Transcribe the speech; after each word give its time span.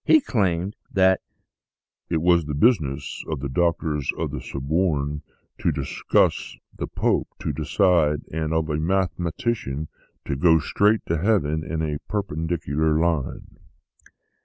He 0.03 0.19
claimed 0.19 0.75
that" 0.91 1.21
it 2.09 2.23
was 2.23 2.45
the 2.45 2.55
business 2.55 3.23
of 3.27 3.39
the 3.39 3.47
Doctors 3.49 4.11
of 4.17 4.31
the 4.31 4.41
Sorbonne 4.41 5.21
to 5.59 5.71
discuss, 5.71 6.55
of 6.71 6.77
the 6.79 6.87
Pope 6.87 7.27
to 7.37 7.53
decide, 7.53 8.21
and 8.33 8.51
of 8.51 8.67
a 8.71 8.77
mathematician 8.77 9.89
to 10.25 10.35
go 10.35 10.57
straight 10.57 11.05
to 11.05 11.19
heaven 11.21 11.63
in 11.63 11.83
a 11.83 11.99
per 12.09 12.23
pendicular 12.23 12.99
line! 12.99 13.59